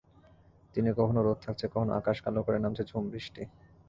[0.75, 3.41] দিনে কখনো রোদ থাকছে, কখনো আকাশ কালো করে নামছে ঝুম বৃষ্টি।